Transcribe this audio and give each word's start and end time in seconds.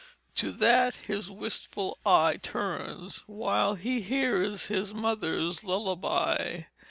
To 0.37 0.51
that 0.53 0.95
his 0.95 1.29
wistful 1.29 1.99
eye 2.03 2.37
Turns, 2.41 3.17
while 3.27 3.75
he 3.75 4.01
hears 4.01 4.65
his 4.65 4.95
mother's 4.95 5.63
lullaby. 5.63 6.63